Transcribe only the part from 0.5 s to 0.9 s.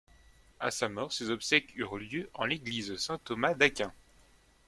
À sa